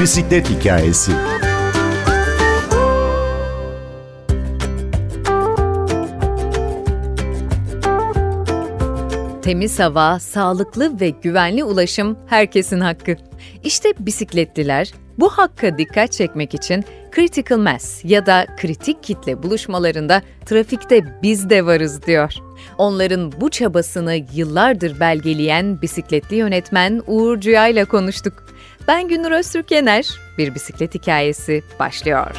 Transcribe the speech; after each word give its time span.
Bisiklet 0.00 0.50
hikayesi. 0.50 1.12
Temiz 9.42 9.78
hava, 9.78 10.20
sağlıklı 10.20 11.00
ve 11.00 11.10
güvenli 11.10 11.64
ulaşım 11.64 12.18
herkesin 12.26 12.80
hakkı. 12.80 13.16
İşte 13.64 13.92
bisikletliler 13.98 14.92
bu 15.18 15.28
hakka 15.28 15.78
dikkat 15.78 16.12
çekmek 16.12 16.54
için 16.54 16.84
critical 17.14 17.58
mass 17.58 18.04
ya 18.04 18.26
da 18.26 18.46
kritik 18.56 19.02
kitle 19.02 19.42
buluşmalarında 19.42 20.22
trafikte 20.46 21.20
biz 21.22 21.50
de 21.50 21.66
varız 21.66 22.02
diyor. 22.06 22.34
Onların 22.78 23.32
bu 23.40 23.50
çabasını 23.50 24.14
yıllardır 24.34 25.00
belgeleyen 25.00 25.82
bisikletli 25.82 26.36
yönetmen 26.36 27.02
Uğur 27.06 27.40
Cüya 27.40 27.68
ile 27.68 27.84
konuştuk. 27.84 28.48
Ben 28.88 29.08
Günür 29.08 29.30
Öztürk 29.30 29.70
Yener, 29.70 30.08
bir 30.38 30.54
bisiklet 30.54 30.94
hikayesi 30.94 31.62
başlıyor. 31.80 32.36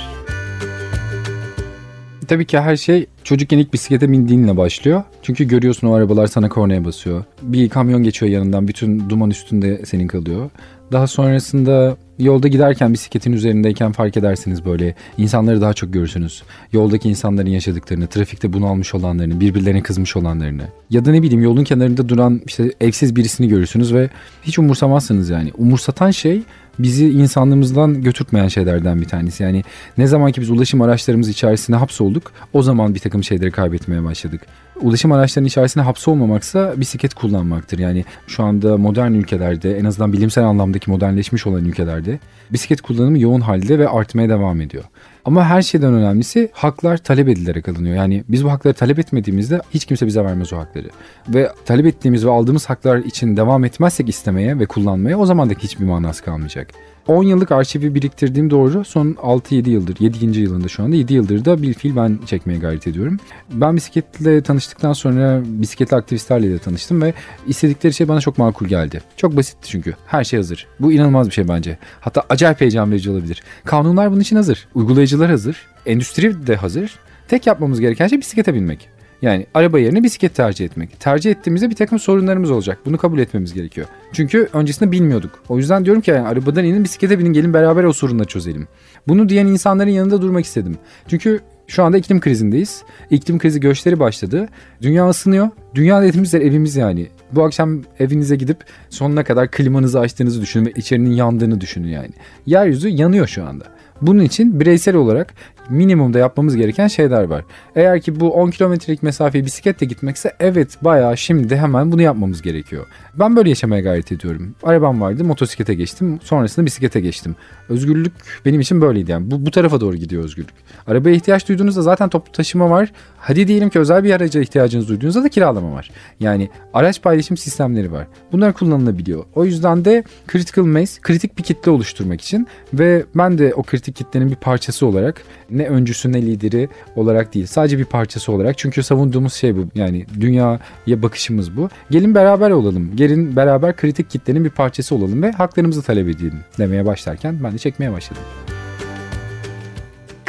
Tabii 2.27 2.45
ki 2.45 2.59
her 2.59 2.75
şey 2.75 3.05
çocukken 3.23 3.57
ilk 3.57 3.73
bisiklete 3.73 4.11
bindiğinle 4.11 4.57
başlıyor. 4.57 5.03
Çünkü 5.23 5.47
görüyorsun 5.47 5.87
o 5.87 5.93
arabalar 5.93 6.27
sana 6.27 6.49
kornaya 6.49 6.85
basıyor. 6.85 7.23
Bir 7.41 7.69
kamyon 7.69 8.03
geçiyor 8.03 8.31
yanından 8.31 8.67
bütün 8.67 9.09
duman 9.09 9.29
üstünde 9.29 9.85
senin 9.85 10.07
kalıyor. 10.07 10.49
Daha 10.91 11.07
sonrasında 11.07 11.97
yolda 12.19 12.47
giderken 12.47 12.93
bisikletin 12.93 13.31
üzerindeyken 13.31 13.91
fark 13.91 14.17
edersiniz 14.17 14.65
böyle 14.65 14.95
insanları 15.17 15.61
daha 15.61 15.73
çok 15.73 15.93
görürsünüz. 15.93 16.43
Yoldaki 16.73 17.09
insanların 17.09 17.49
yaşadıklarını, 17.49 18.07
trafikte 18.07 18.53
bunalmış 18.53 18.95
olanlarını, 18.95 19.39
birbirlerine 19.39 19.81
kızmış 19.81 20.15
olanlarını. 20.15 20.63
Ya 20.89 21.05
da 21.05 21.11
ne 21.11 21.21
bileyim 21.21 21.43
yolun 21.43 21.63
kenarında 21.63 22.09
duran 22.09 22.41
işte 22.45 22.73
evsiz 22.81 23.15
birisini 23.15 23.47
görürsünüz 23.47 23.93
ve 23.93 24.09
hiç 24.43 24.59
umursamazsınız 24.59 25.29
yani. 25.29 25.51
Umursatan 25.57 26.11
şey 26.11 26.41
bizi 26.79 27.09
insanlığımızdan 27.09 28.01
götürtmeyen 28.01 28.47
şeylerden 28.47 29.01
bir 29.01 29.05
tanesi. 29.05 29.43
Yani 29.43 29.63
ne 29.97 30.07
zaman 30.07 30.31
ki 30.31 30.41
biz 30.41 30.49
ulaşım 30.49 30.81
araçlarımız 30.81 31.29
içerisinde 31.29 31.77
hapsolduk 31.77 32.31
o 32.53 32.61
zaman 32.61 32.95
bir 32.95 32.99
takım 32.99 33.23
şeyleri 33.23 33.51
kaybetmeye 33.51 34.03
başladık. 34.03 34.41
Ulaşım 34.81 35.11
araçlarının 35.11 35.47
içerisinde 35.47 35.83
hapsolmamaksa 35.83 36.73
bisiklet 36.77 37.13
kullanmaktır. 37.13 37.79
Yani 37.79 38.05
şu 38.27 38.43
anda 38.43 38.77
modern 38.77 39.11
ülkelerde 39.11 39.77
en 39.77 39.85
azından 39.85 40.13
bilimsel 40.13 40.43
anlamdaki 40.43 40.91
modernleşmiş 40.91 41.47
olan 41.47 41.65
ülkelerde 41.65 42.19
bisiklet 42.51 42.81
kullanımı 42.81 43.19
yoğun 43.19 43.41
halde 43.41 43.79
ve 43.79 43.89
artmaya 43.89 44.29
devam 44.29 44.61
ediyor. 44.61 44.83
Ama 45.25 45.45
her 45.45 45.61
şeyden 45.61 45.93
önemlisi 45.93 46.49
haklar 46.53 46.97
talep 46.97 47.29
edilerek 47.29 47.69
alınıyor. 47.69 47.95
Yani 47.95 48.23
biz 48.29 48.45
bu 48.45 48.51
hakları 48.51 48.73
talep 48.73 48.99
etmediğimizde 48.99 49.61
hiç 49.71 49.85
kimse 49.85 50.07
bize 50.07 50.23
vermez 50.23 50.53
o 50.53 50.57
hakları. 50.57 50.87
Ve 51.27 51.51
talep 51.65 51.85
ettiğimiz 51.85 52.25
ve 52.25 52.29
aldığımız 52.29 52.65
haklar 52.65 52.97
için 52.97 53.37
devam 53.37 53.65
etmezsek 53.65 54.09
istemeye 54.09 54.59
ve 54.59 54.65
kullanmaya 54.65 55.19
o 55.19 55.25
zaman 55.25 55.49
da 55.49 55.53
hiçbir 55.53 55.85
manası 55.85 56.23
kalmayacak. 56.23 56.67
10 57.07 57.23
yıllık 57.23 57.51
arşivi 57.51 57.95
biriktirdiğim 57.95 58.49
doğru 58.49 58.85
son 58.85 59.13
6-7 59.13 59.69
yıldır, 59.69 59.95
7. 59.99 60.39
yılında 60.39 60.67
şu 60.67 60.83
anda 60.83 60.95
7 60.95 61.13
yıldır 61.13 61.45
da 61.45 61.61
bir 61.61 61.73
fil 61.73 61.95
ben 61.95 62.19
çekmeye 62.25 62.59
gayret 62.59 62.87
ediyorum. 62.87 63.17
Ben 63.53 63.75
bisikletle 63.75 64.41
tanıştıktan 64.41 64.93
sonra 64.93 65.41
bisikletli 65.45 65.95
aktivistlerle 65.97 66.51
de 66.51 66.59
tanıştım 66.59 67.01
ve 67.01 67.13
istedikleri 67.47 67.93
şey 67.93 68.07
bana 68.07 68.21
çok 68.21 68.37
makul 68.37 68.67
geldi. 68.67 69.01
Çok 69.17 69.37
basitti 69.37 69.69
çünkü. 69.69 69.95
Her 70.05 70.23
şey 70.23 70.37
hazır. 70.37 70.67
Bu 70.79 70.91
inanılmaz 70.91 71.27
bir 71.27 71.33
şey 71.33 71.47
bence. 71.47 71.77
Hatta 72.01 72.23
acayip 72.29 72.61
heyecan 72.61 72.91
verici 72.91 73.11
olabilir. 73.11 73.43
Kanunlar 73.65 74.11
bunun 74.11 74.21
için 74.21 74.35
hazır. 74.35 74.67
Uygulayıcılar 74.75 75.29
hazır. 75.29 75.67
Endüstri 75.85 76.47
de 76.47 76.55
hazır. 76.55 76.99
Tek 77.27 77.47
yapmamız 77.47 77.79
gereken 77.79 78.07
şey 78.07 78.19
bisiklete 78.19 78.53
binmek. 78.53 78.98
Yani 79.21 79.45
araba 79.53 79.79
yerine 79.79 80.03
bisiklet 80.03 80.35
tercih 80.35 80.65
etmek. 80.65 80.99
Tercih 80.99 81.31
ettiğimizde 81.31 81.69
bir 81.69 81.75
takım 81.75 81.99
sorunlarımız 81.99 82.51
olacak. 82.51 82.79
Bunu 82.85 82.97
kabul 82.97 83.19
etmemiz 83.19 83.53
gerekiyor. 83.53 83.87
Çünkü 84.13 84.49
öncesinde 84.53 84.91
bilmiyorduk. 84.91 85.43
O 85.49 85.57
yüzden 85.57 85.85
diyorum 85.85 86.01
ki 86.01 86.11
yani 86.11 86.27
arabadan 86.27 86.65
inin 86.65 86.83
bisiklete 86.83 87.19
binin 87.19 87.33
gelin 87.33 87.53
beraber 87.53 87.83
o 87.83 87.93
sorunları 87.93 88.27
çözelim. 88.27 88.67
Bunu 89.07 89.29
diyen 89.29 89.47
insanların 89.47 89.89
yanında 89.89 90.21
durmak 90.21 90.45
istedim. 90.45 90.77
Çünkü 91.07 91.39
şu 91.67 91.83
anda 91.83 91.97
iklim 91.97 92.19
krizindeyiz. 92.19 92.83
İklim 93.09 93.39
krizi 93.39 93.59
göçleri 93.59 93.99
başladı. 93.99 94.47
Dünya 94.81 95.09
ısınıyor. 95.09 95.49
Dünya 95.75 96.01
dediğimiz 96.01 96.33
yer 96.33 96.41
evimiz 96.41 96.75
yani. 96.75 97.07
Bu 97.31 97.43
akşam 97.43 97.81
evinize 97.99 98.35
gidip 98.35 98.57
sonuna 98.89 99.23
kadar 99.23 99.51
klimanızı 99.51 99.99
açtığınızı 99.99 100.41
düşünün 100.41 100.65
ve 100.65 100.71
içerinin 100.75 101.11
yandığını 101.11 101.61
düşünün 101.61 101.87
yani. 101.87 102.11
Yeryüzü 102.45 102.89
yanıyor 102.89 103.27
şu 103.27 103.45
anda. 103.45 103.65
Bunun 104.01 104.23
için 104.23 104.59
bireysel 104.59 104.95
olarak 104.95 105.33
minimumda 105.69 106.19
yapmamız 106.19 106.55
gereken 106.55 106.87
şeyler 106.87 107.23
var. 107.23 107.45
Eğer 107.75 108.01
ki 108.01 108.19
bu 108.19 108.33
10 108.33 108.49
kilometrelik 108.51 109.03
mesafeyi 109.03 109.45
bisikletle 109.45 109.85
gitmekse 109.85 110.33
evet 110.39 110.77
bayağı 110.81 111.17
şimdi 111.17 111.55
hemen 111.55 111.91
bunu 111.91 112.01
yapmamız 112.01 112.41
gerekiyor. 112.41 112.85
Ben 113.19 113.35
böyle 113.35 113.49
yaşamaya 113.49 113.81
gayret 113.81 114.11
ediyorum. 114.11 114.55
Arabam 114.63 115.01
vardı 115.01 115.23
motosiklete 115.23 115.73
geçtim 115.73 116.19
sonrasında 116.23 116.65
bisiklete 116.65 116.99
geçtim. 116.99 117.35
Özgürlük 117.69 118.13
benim 118.45 118.61
için 118.61 118.81
böyleydi 118.81 119.11
yani 119.11 119.31
bu, 119.31 119.45
bu 119.45 119.51
tarafa 119.51 119.81
doğru 119.81 119.95
gidiyor 119.95 120.23
özgürlük. 120.23 120.53
Arabaya 120.87 121.15
ihtiyaç 121.15 121.49
duyduğunuzda 121.49 121.81
zaten 121.81 122.09
toplu 122.09 122.31
taşıma 122.31 122.69
var. 122.69 122.91
Hadi 123.17 123.47
diyelim 123.47 123.69
ki 123.69 123.79
özel 123.79 124.03
bir 124.03 124.11
araca 124.11 124.41
ihtiyacınız 124.41 124.89
duyduğunuzda 124.89 125.23
da 125.23 125.29
kiralama 125.29 125.71
var. 125.71 125.91
Yani 126.19 126.49
araç 126.73 127.01
paylaşım 127.01 127.37
sistemleri 127.37 127.91
var. 127.91 128.07
Bunlar 128.31 128.53
kullanılabiliyor. 128.53 129.25
O 129.35 129.45
yüzden 129.45 129.85
de 129.85 130.03
critical 130.31 130.65
mass 130.65 130.99
kritik 130.99 131.37
bir 131.37 131.43
kitle 131.43 131.71
oluşturmak 131.71 132.21
için 132.21 132.47
ve 132.73 133.05
ben 133.15 133.37
de 133.37 133.53
o 133.53 133.63
kritik 133.63 133.95
kitlenin 133.95 134.29
bir 134.29 134.35
parçası 134.35 134.85
olarak 134.85 135.21
ne 135.59 135.67
öncüsü 135.67 136.11
ne 136.11 136.21
lideri 136.21 136.69
olarak 136.95 137.33
değil. 137.33 137.45
Sadece 137.45 137.77
bir 137.77 137.85
parçası 137.85 138.31
olarak. 138.31 138.57
Çünkü 138.57 138.83
savunduğumuz 138.83 139.33
şey 139.33 139.55
bu. 139.55 139.65
Yani 139.75 140.05
dünyaya 140.19 140.59
bakışımız 140.87 141.57
bu. 141.57 141.69
Gelin 141.91 142.15
beraber 142.15 142.51
olalım. 142.51 142.95
Gelin 142.95 143.35
beraber 143.35 143.75
kritik 143.75 144.09
kitlenin 144.09 144.45
bir 144.45 144.49
parçası 144.49 144.95
olalım 144.95 145.23
ve 145.23 145.31
haklarımızı 145.31 145.81
talep 145.81 146.07
edelim 146.09 146.39
demeye 146.57 146.85
başlarken 146.85 147.39
ben 147.43 147.53
de 147.53 147.57
çekmeye 147.57 147.91
başladım. 147.91 148.23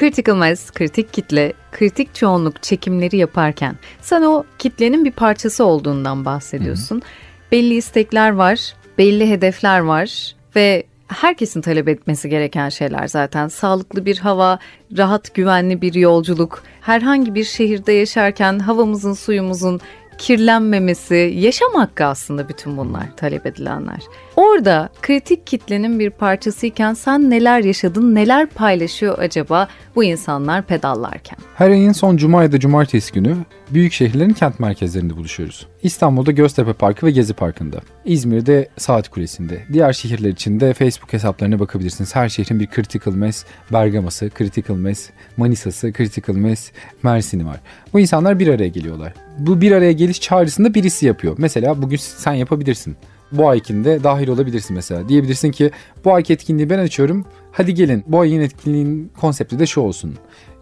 Critical 0.01 0.37
mass, 0.37 0.71
kritik 0.71 1.13
kitle, 1.13 1.53
kritik 1.73 2.15
çoğunluk 2.15 2.63
çekimleri 2.63 3.17
yaparken 3.17 3.77
sen 4.01 4.23
o 4.23 4.45
kitlenin 4.59 5.05
bir 5.05 5.13
parçası 5.13 5.65
olduğundan 5.65 6.25
bahsediyorsun. 6.25 6.97
Hı-hı. 6.97 7.51
Belli 7.53 7.75
istekler 7.75 8.31
var, 8.31 8.75
belli 8.99 9.31
hedefler 9.31 9.81
var 9.81 10.35
ve 10.57 10.85
herkesin 11.11 11.61
talep 11.61 11.89
etmesi 11.89 12.29
gereken 12.29 12.69
şeyler 12.69 13.09
zaten. 13.09 13.49
Sağlıklı 13.49 14.07
bir 14.07 14.19
hava, 14.19 14.59
rahat 14.99 15.35
güvenli 15.35 15.83
bir 15.83 15.95
yolculuk, 15.95 16.63
herhangi 16.81 17.35
bir 17.35 17.45
şehirde 17.45 17.93
yaşarken 17.93 18.59
havamızın, 18.59 19.13
suyumuzun 19.13 19.81
kirlenmemesi, 20.21 21.33
yaşam 21.37 21.75
hakkı 21.75 22.05
aslında 22.05 22.49
bütün 22.49 22.77
bunlar 22.77 23.17
talep 23.17 23.47
edilenler. 23.47 24.01
Orada 24.37 24.89
kritik 25.03 25.47
kitlenin 25.47 25.99
bir 25.99 26.11
parçasıyken 26.11 26.95
sen 26.95 27.31
neler 27.31 27.61
yaşadın, 27.61 28.15
neler 28.15 28.47
paylaşıyor 28.47 29.19
acaba 29.19 29.69
bu 29.97 30.05
insanlar 30.05 30.63
pedallarken? 30.63 31.39
Her 31.55 31.71
ayın 31.71 31.93
son 31.93 32.17
cuma 32.17 32.43
ya 32.43 32.53
da 32.53 32.61
cumartesi 32.61 33.13
günü 33.13 33.37
büyük 33.71 33.93
şehirlerin 33.93 34.33
kent 34.33 34.61
merkezlerinde 34.61 35.17
buluşuyoruz. 35.17 35.67
İstanbul'da 35.83 36.33
Göztepe 36.33 36.73
Parkı 36.73 37.07
ve 37.07 37.11
Gezi 37.11 37.35
Parkı'nda. 37.35 37.81
İzmir'de 38.05 38.69
Saat 38.77 39.09
Kulesi'nde. 39.09 39.63
Diğer 39.73 39.93
şehirler 39.93 40.31
için 40.31 40.61
de 40.61 40.75
Facebook 40.75 41.13
hesaplarına 41.13 41.61
bakabilirsiniz. 41.61 42.17
Her 42.17 42.29
şehrin 42.29 42.61
bir 42.61 42.67
Critical 42.67 43.15
Mass 43.15 43.45
Bergama'sı, 43.73 44.31
Critical 44.39 44.77
Mass 44.77 45.11
Manisa'sı, 45.37 45.93
Critical 45.93 46.37
Mass 46.37 46.71
Mersin'i 47.03 47.47
var. 47.47 47.61
Bu 47.93 48.01
insanlar 48.01 48.39
bir 48.39 48.49
araya 48.49 48.69
geliyorlar. 48.69 49.13
Bu 49.39 49.61
bir 49.61 49.73
araya 49.73 49.93
geliş 49.93 50.21
çağrısında 50.21 50.75
birisi 50.75 51.07
yapıyor. 51.07 51.35
Mesela 51.39 51.83
bugün 51.83 51.97
sen 51.97 52.33
yapabilirsin 52.33 52.97
bu 53.33 53.49
aykinde 53.49 54.05
dahil 54.05 54.29
olabilirsin 54.29 54.77
mesela. 54.77 55.09
Diyebilirsin 55.09 55.51
ki 55.51 55.71
bu 56.05 56.15
ayki 56.15 56.33
etkinliği 56.33 56.71
ben 56.71 56.79
açıyorum. 56.79 57.25
Hadi 57.53 57.75
gelin 57.75 58.05
bu 58.07 58.21
ayın 58.21 58.41
etkinliğin 58.41 59.13
konsepti 59.21 59.59
de 59.59 59.67
şu 59.67 59.81
olsun. 59.81 60.15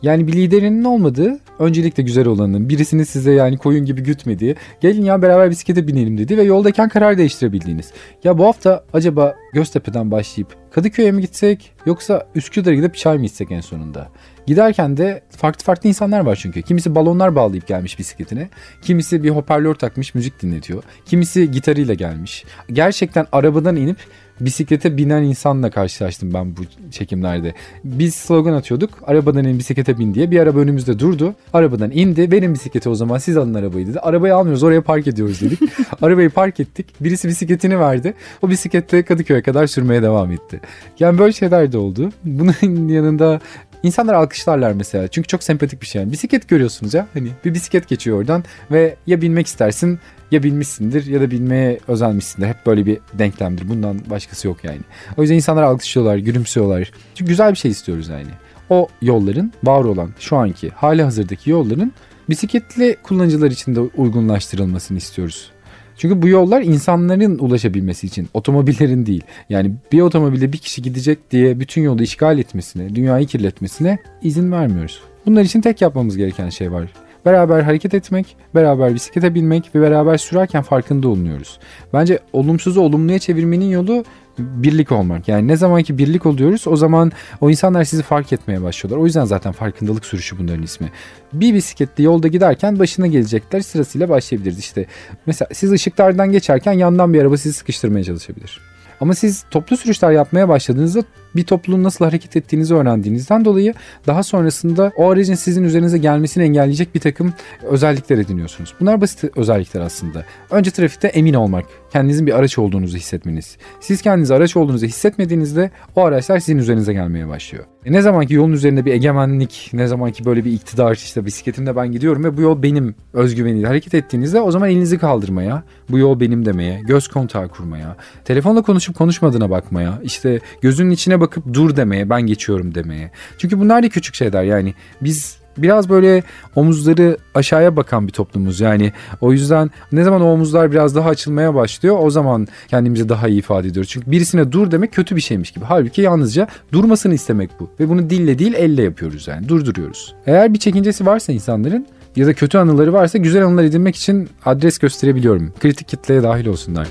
Yani 0.03 0.27
bir 0.27 0.33
liderinin 0.33 0.85
olmadığı, 0.85 1.39
öncelikle 1.59 2.03
güzel 2.03 2.27
olanın, 2.27 2.69
birisini 2.69 3.07
size 3.07 3.33
yani 3.33 3.59
koyun 3.59 3.85
gibi 3.85 4.03
gütmediği, 4.03 4.57
gelin 4.81 5.05
ya 5.05 5.23
beraber 5.23 5.51
bisiklete 5.51 5.87
binelim 5.87 6.19
dedi 6.19 6.37
ve 6.37 6.43
yoldayken 6.43 6.89
karar 6.89 7.19
değiştirebildiğiniz. 7.19 7.93
Ya 8.25 8.39
bu 8.39 8.45
hafta 8.45 8.85
acaba 8.93 9.35
Göztepe'den 9.53 10.11
başlayıp 10.11 10.57
Kadıköy'e 10.71 11.13
mi 11.13 11.21
gitsek 11.21 11.73
yoksa 11.87 12.27
Üsküdar'a 12.35 12.75
gidip 12.75 12.95
çay 12.95 13.19
mı 13.19 13.25
içsek 13.25 13.53
en 13.53 13.61
sonunda? 13.61 14.09
Giderken 14.49 14.97
de 14.97 15.23
farklı 15.31 15.65
farklı 15.65 15.89
insanlar 15.89 16.21
var 16.21 16.39
çünkü. 16.43 16.63
Kimisi 16.63 16.95
balonlar 16.95 17.35
bağlayıp 17.35 17.67
gelmiş 17.67 17.99
bisikletine. 17.99 18.49
Kimisi 18.83 19.23
bir 19.23 19.31
hoparlör 19.31 19.75
takmış 19.75 20.15
müzik 20.15 20.43
dinletiyor. 20.43 20.83
Kimisi 21.07 21.51
gitarıyla 21.51 21.95
gelmiş. 21.95 22.45
Gerçekten 22.73 23.27
arabadan 23.33 23.77
inip 23.77 23.97
bisiklete 24.41 24.97
binen 24.97 25.23
insanla 25.23 25.71
karşılaştım 25.71 26.35
ben 26.35 26.57
bu 26.57 26.61
çekimlerde. 26.91 27.55
Biz 27.85 28.15
slogan 28.15 28.53
atıyorduk. 28.53 28.91
Arabadan 29.07 29.45
in 29.45 29.59
bisiklete 29.59 29.99
bin 29.99 30.15
diye. 30.15 30.31
Bir 30.31 30.41
araba 30.41 30.59
önümüzde 30.59 30.99
durdu. 30.99 31.35
Arabadan 31.53 31.91
indi. 31.91 32.33
Verin 32.33 32.55
bisikleti 32.55 32.89
o 32.89 32.95
zaman 32.95 33.19
siz 33.19 33.37
alın 33.37 33.55
arabayı 33.55 33.87
dedi. 33.87 34.01
Arabayı 34.01 34.35
almıyoruz 34.35 34.63
oraya 34.63 34.83
park 34.83 35.07
ediyoruz 35.07 35.41
dedik. 35.41 35.61
arabayı 36.03 36.31
park 36.31 36.61
ettik. 36.61 36.87
Birisi 37.01 37.29
bisikletini 37.29 37.81
verdi. 37.81 38.15
O 38.43 38.51
bisikletle 38.51 39.03
Kadıköy'e 39.03 39.43
kadar 39.43 39.67
sürmeye 39.67 40.03
devam 40.03 40.33
etti. 40.33 40.61
Yani 40.99 41.19
böyle 41.19 41.33
şeyler 41.33 41.73
de 41.73 41.79
oldu. 41.79 42.11
Bunun 42.25 42.89
yanında 42.89 43.41
İnsanlar 43.83 44.15
alkışlarlar 44.15 44.73
mesela. 44.73 45.09
Çünkü 45.09 45.29
çok 45.29 45.43
sempatik 45.43 45.83
bir 45.83 45.87
şey. 45.87 46.03
Yani 46.03 46.13
bisiklet 46.13 46.49
görüyorsunuz 46.49 46.95
ya. 46.95 47.07
Hani 47.15 47.29
bir 47.45 47.55
bisiklet 47.55 47.89
geçiyor 47.89 48.19
oradan 48.19 48.45
ve 48.71 48.97
ya 49.07 49.23
binmek 49.23 49.47
istersin 49.47 49.99
ya 50.31 50.43
bilmişsindir 50.43 51.07
ya 51.07 51.21
da 51.21 51.31
bilmeye 51.31 51.79
özenmişsindir. 51.89 52.49
Hep 52.49 52.67
böyle 52.67 52.87
bir 52.87 52.99
denklemdir. 53.13 53.69
Bundan 53.69 54.01
başkası 54.11 54.49
yok 54.49 54.65
yani. 54.65 54.81
O 55.17 55.23
yüzden 55.23 55.37
insanlar 55.37 55.63
alkışlıyorlar, 55.63 56.17
gülümsüyorlar. 56.17 56.93
Çünkü 57.15 57.29
güzel 57.29 57.51
bir 57.51 57.57
şey 57.57 57.71
istiyoruz 57.71 58.09
yani. 58.09 58.31
O 58.71 58.89
yolların 59.03 59.53
var 59.65 59.85
olan 59.85 60.11
şu 60.19 60.37
anki 60.37 60.71
hali 60.71 61.03
hazırdaki 61.03 61.51
yolların 61.51 61.93
bisikletli 62.29 62.97
kullanıcılar 63.03 63.51
için 63.51 63.75
de 63.75 63.81
uygunlaştırılmasını 63.81 64.99
istiyoruz. 64.99 65.51
Çünkü 65.99 66.23
bu 66.23 66.29
yollar 66.29 66.63
insanların 66.63 67.39
ulaşabilmesi 67.39 68.07
için, 68.07 68.29
otomobillerin 68.35 69.07
değil. 69.07 69.23
Yani 69.49 69.73
bir 69.93 70.01
otomobilde 70.01 70.53
bir 70.53 70.59
kişi 70.59 70.83
gidecek 70.83 71.31
diye 71.31 71.61
bütün 71.61 71.83
yolu 71.83 72.03
işgal 72.03 72.39
etmesine, 72.39 72.95
dünyayı 72.95 73.27
kirletmesine 73.27 73.99
izin 74.23 74.53
vermiyoruz. 74.53 75.01
Bunlar 75.27 75.43
için 75.43 75.61
tek 75.61 75.83
yapmamız 75.83 76.17
gereken 76.17 76.49
şey 76.49 76.73
var. 76.73 76.93
Beraber 77.25 77.61
hareket 77.61 77.95
etmek, 77.95 78.37
beraber 78.55 78.95
bisiklete 78.95 79.35
binmek 79.35 79.75
ve 79.75 79.81
beraber 79.81 80.17
sürerken 80.19 80.63
farkında 80.63 81.09
olunuyoruz. 81.09 81.59
Bence 81.93 82.19
olumsuzu 82.33 82.81
olumluya 82.81 83.19
çevirmenin 83.19 83.71
yolu 83.71 84.05
birlik 84.39 84.93
olmak. 84.93 85.29
Yani 85.29 85.49
ne 85.49 85.57
zaman 85.57 85.83
ki 85.83 85.99
birlik 85.99 86.27
oluyoruz 86.27 86.69
o 86.69 86.77
zaman 86.77 87.13
o 87.41 87.51
insanlar 87.51 87.85
sizi 87.85 88.03
fark 88.03 88.33
etmeye 88.33 88.63
başlıyorlar. 88.63 89.03
O 89.03 89.07
yüzden 89.07 89.25
zaten 89.25 89.53
farkındalık 89.53 90.07
sürüşü 90.07 90.39
bunların 90.39 90.63
ismi. 90.63 90.93
Bir 91.33 91.55
bisikletli 91.55 92.05
yolda 92.05 92.29
giderken 92.29 92.79
başına 92.79 93.07
gelecekler 93.07 93.61
sırasıyla 93.61 94.09
başlayabiliriz. 94.09 94.59
İşte 94.59 94.87
mesela 95.27 95.49
siz 95.53 95.73
ışıklardan 95.73 96.33
geçerken 96.33 96.73
yandan 96.73 97.15
bir 97.15 97.23
araba 97.23 97.37
sizi 97.37 97.55
sıkıştırmaya 97.55 98.05
çalışabilir. 98.05 98.61
Ama 99.01 99.15
siz 99.15 99.45
toplu 99.51 99.77
sürüşler 99.77 100.11
yapmaya 100.11 100.49
başladığınızda 100.49 101.03
bir 101.37 101.45
topluluğun 101.45 101.83
nasıl 101.83 102.05
hareket 102.05 102.37
ettiğinizi 102.37 102.75
öğrendiğinizden 102.75 103.45
dolayı 103.45 103.75
daha 104.07 104.23
sonrasında 104.23 104.93
o 104.97 105.11
aracın 105.11 105.35
sizin 105.35 105.65
üzerinize 105.65 105.99
gelmesini 105.99 106.45
engelleyecek 106.45 106.95
bir 106.95 107.01
takım 107.01 107.35
özellikler 107.63 108.19
ediniyorsunuz. 108.19 108.75
Bunlar 108.81 109.01
basit 109.01 109.25
özellikler 109.37 109.81
aslında. 109.81 110.25
Önce 110.51 110.71
trafikte 110.71 111.09
emin 111.09 111.35
olmak, 111.35 111.65
kendinizin 111.93 112.27
bir 112.27 112.39
araç 112.39 112.59
olduğunuzu 112.59 112.97
hissetmeniz. 112.97 113.57
Siz 113.81 114.03
kendinizi 114.03 114.35
araç 114.35 114.57
olduğunuzu 114.57 114.87
hissetmediğinizde 114.87 115.71
o 115.97 116.05
araçlar 116.05 116.39
sizin 116.39 116.59
üzerinize 116.59 116.93
gelmeye 116.93 117.29
başlıyor. 117.29 117.65
E 117.85 117.93
ne 117.93 118.03
zaman 118.03 118.27
ki 118.27 118.35
yolun 118.35 118.53
üzerinde 118.53 118.85
bir 118.85 118.93
egemenlik, 118.93 119.71
ne 119.73 119.87
zaman 119.87 120.13
ki 120.13 120.25
böyle 120.25 120.45
bir 120.45 120.53
iktidar 120.53 120.95
işte 120.95 121.25
bisikletimle 121.25 121.77
ben 121.77 121.93
gidiyorum 121.93 122.25
ve 122.25 122.37
bu 122.37 122.41
yol 122.41 122.63
benim 122.63 122.95
özgüveniyle 123.13 123.67
hareket 123.67 123.95
ettiğinizde 123.95 124.41
o 124.41 124.51
zaman 124.51 124.71
elinizi 124.71 124.99
kaldırmaya, 124.99 125.63
bu 125.91 125.99
yol 125.99 126.21
benim 126.21 126.45
demeye, 126.45 126.81
göz 126.81 127.09
kontağı 127.09 127.49
kurmaya, 127.49 127.97
telefonla 128.25 128.63
konuşup 128.63 128.97
konuşmadığına 128.97 129.51
bakmaya, 129.51 130.01
işte 130.03 130.41
gözünün 130.61 130.91
içine 130.91 131.18
bakıp 131.21 131.55
dur 131.55 131.77
demeye, 131.77 132.11
ben 132.11 132.23
geçiyorum 132.23 132.75
demeye. 132.75 133.11
Çünkü 133.39 133.61
bunlar 133.61 133.83
da 133.83 133.89
küçük 133.89 134.15
şeyler 134.15 134.43
yani 134.43 134.75
biz 135.01 135.39
biraz 135.63 135.89
böyle 135.89 136.23
omuzları 136.57 137.17
aşağıya 137.35 137.77
bakan 137.77 138.07
bir 138.07 138.13
toplumuz. 138.13 138.61
Yani 138.61 138.93
o 139.21 139.33
yüzden 139.33 139.71
ne 139.93 140.05
zaman 140.05 140.23
o 140.23 140.25
omuzlar 140.25 140.73
biraz 140.73 140.95
daha 140.95 141.09
açılmaya 141.09 141.55
başlıyor 141.55 141.97
o 142.01 142.11
zaman 142.11 142.47
kendimizi 142.69 143.09
daha 143.09 143.29
iyi 143.29 143.39
ifade 143.39 143.69
ediyoruz. 143.69 143.91
Çünkü 143.91 144.11
birisine 144.11 144.53
dur 144.53 144.71
demek 144.71 144.93
kötü 144.93 145.17
bir 145.17 145.21
şeymiş 145.21 145.51
gibi. 145.51 145.65
Halbuki 145.65 146.03
yalnızca 146.03 146.49
durmasını 146.73 147.15
istemek 147.15 147.51
bu. 147.61 147.71
Ve 147.81 147.89
bunu 147.89 148.11
dille 148.11 148.39
değil 148.39 148.55
elle 148.55 148.83
yapıyoruz 148.83 149.29
yani 149.29 149.49
durduruyoruz. 149.49 150.15
Eğer 150.27 150.55
bir 150.55 150.59
çekincesi 150.59 151.07
varsa 151.07 151.33
insanların 151.33 151.87
ya 152.17 152.27
da 152.27 152.35
kötü 152.35 152.59
anıları 152.59 152.93
varsa 152.93 153.19
güzel 153.19 153.45
anılar 153.45 153.65
edinmek 153.65 153.97
için 153.97 154.29
adres 154.45 154.79
gösterebiliyorum. 154.79 155.53
Kritik 155.61 155.89
kitleye 155.89 156.23
dahil 156.23 156.47
olsunlar. 156.47 156.89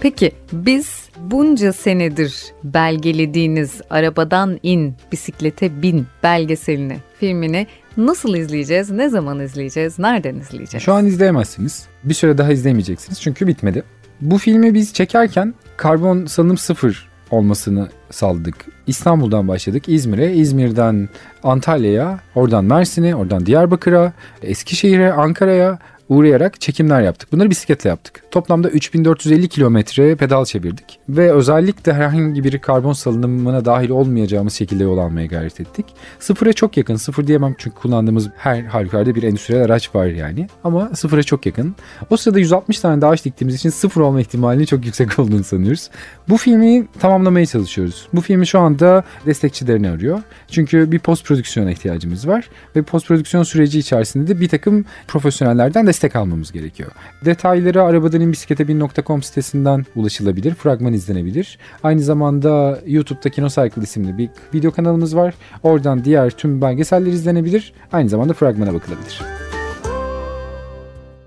Peki 0.00 0.32
biz 0.52 1.03
bunca 1.30 1.72
senedir 1.72 2.44
belgelediğiniz 2.64 3.80
arabadan 3.90 4.58
in, 4.62 4.94
bisiklete 5.12 5.82
bin 5.82 6.06
belgeselini, 6.22 6.96
filmini 7.20 7.66
nasıl 7.96 8.34
izleyeceğiz, 8.34 8.90
ne 8.90 9.08
zaman 9.08 9.40
izleyeceğiz, 9.40 9.98
nereden 9.98 10.36
izleyeceğiz? 10.36 10.84
Şu 10.84 10.92
an 10.92 11.06
izleyemezsiniz. 11.06 11.86
Bir 12.04 12.14
süre 12.14 12.38
daha 12.38 12.52
izleyemeyeceksiniz 12.52 13.20
çünkü 13.20 13.46
bitmedi. 13.46 13.82
Bu 14.20 14.38
filmi 14.38 14.74
biz 14.74 14.92
çekerken 14.92 15.54
karbon 15.76 16.26
salınım 16.26 16.58
sıfır 16.58 17.08
olmasını 17.30 17.88
sağladık. 18.10 18.54
İstanbul'dan 18.86 19.48
başladık 19.48 19.88
İzmir'e, 19.88 20.32
İzmir'den 20.32 21.08
Antalya'ya, 21.42 22.20
oradan 22.34 22.64
Mersin'e, 22.64 23.14
oradan 23.14 23.46
Diyarbakır'a, 23.46 24.12
Eskişehir'e, 24.42 25.12
Ankara'ya, 25.12 25.78
uğrayarak 26.08 26.60
çekimler 26.60 27.02
yaptık. 27.02 27.32
Bunları 27.32 27.50
bisikletle 27.50 27.90
yaptık. 27.90 28.22
Toplamda 28.30 28.68
3450 28.68 29.48
kilometre 29.48 30.16
pedal 30.16 30.44
çevirdik. 30.44 30.98
Ve 31.08 31.32
özellikle 31.32 31.92
herhangi 31.92 32.44
bir 32.44 32.58
karbon 32.58 32.92
salınımına 32.92 33.64
dahil 33.64 33.90
olmayacağımız 33.90 34.54
şekilde 34.54 34.84
yol 34.84 34.98
almaya 34.98 35.26
gayret 35.26 35.60
ettik. 35.60 35.86
Sıfıra 36.18 36.52
çok 36.52 36.76
yakın. 36.76 36.96
Sıfır 36.96 37.26
diyemem 37.26 37.54
çünkü 37.58 37.76
kullandığımız 37.76 38.28
her 38.36 38.62
halükarda 38.62 39.14
bir 39.14 39.22
endüstriyel 39.22 39.64
araç 39.64 39.94
var 39.94 40.06
yani. 40.06 40.48
Ama 40.64 40.90
sıfıra 40.94 41.22
çok 41.22 41.46
yakın. 41.46 41.74
O 42.10 42.16
sırada 42.16 42.38
160 42.38 42.80
tane 42.80 43.00
daha 43.00 43.10
ağaç 43.10 43.24
diktiğimiz 43.24 43.54
için 43.54 43.70
sıfır 43.70 44.00
olma 44.00 44.20
ihtimalinin 44.20 44.64
çok 44.64 44.84
yüksek 44.84 45.18
olduğunu 45.18 45.44
sanıyoruz. 45.44 45.90
Bu 46.28 46.36
filmi 46.36 46.86
tamamlamaya 46.98 47.46
çalışıyoruz. 47.46 48.08
Bu 48.12 48.20
filmi 48.20 48.46
şu 48.46 48.58
anda 48.58 49.04
destekçilerini 49.26 49.90
arıyor. 49.90 50.22
Çünkü 50.50 50.92
bir 50.92 50.98
post 50.98 51.24
prodüksiyona 51.26 51.70
ihtiyacımız 51.70 52.28
var. 52.28 52.48
Ve 52.76 52.82
post 52.82 53.08
prodüksiyon 53.08 53.42
süreci 53.42 53.78
içerisinde 53.78 54.28
de 54.28 54.40
bir 54.40 54.48
takım 54.48 54.84
profesyonellerden 55.08 55.86
destek 55.94 56.16
almamız 56.16 56.52
gerekiyor. 56.52 56.90
Detayları 57.24 57.82
arabadaninbisiklete.com 57.82 59.22
sitesinden 59.22 59.86
ulaşılabilir. 59.96 60.54
Fragman 60.54 60.92
izlenebilir. 60.92 61.58
Aynı 61.82 62.00
zamanda 62.00 62.78
YouTube'da 62.86 63.30
Kinocycle 63.30 63.82
isimli 63.82 64.18
bir 64.18 64.30
video 64.54 64.70
kanalımız 64.70 65.16
var. 65.16 65.34
Oradan 65.62 66.04
diğer 66.04 66.30
tüm 66.30 66.60
belgeseller 66.60 67.12
izlenebilir. 67.12 67.72
Aynı 67.92 68.08
zamanda 68.08 68.32
fragmana 68.32 68.74
bakılabilir. 68.74 69.22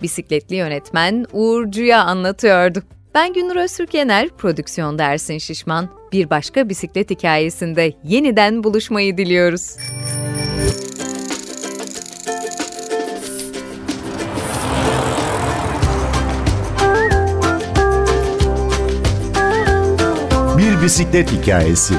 Bisikletli 0.01 0.55
yönetmen 0.55 1.25
Uğurcu'ya 1.33 2.03
anlatıyordu. 2.03 2.83
Ben 3.15 3.33
Günür 3.33 3.55
Öztürk 3.55 3.93
Yener, 3.93 4.29
prodüksiyon 4.29 4.99
dersin 4.99 5.37
Şişman. 5.37 5.89
Bir 6.11 6.29
başka 6.29 6.69
bisiklet 6.69 7.09
hikayesinde 7.09 7.93
yeniden 8.03 8.63
buluşmayı 8.63 9.17
diliyoruz. 9.17 9.77
Bir 20.77 20.83
bisiklet 20.83 21.31
hikayesi. 21.31 21.93